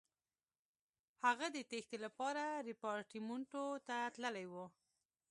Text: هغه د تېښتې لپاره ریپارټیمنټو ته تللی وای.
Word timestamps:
هغه 1.25 1.47
د 1.55 1.57
تېښتې 1.69 1.97
لپاره 2.05 2.43
ریپارټیمنټو 2.69 3.63
ته 3.87 3.95
تللی 4.15 4.45
وای. 4.53 4.67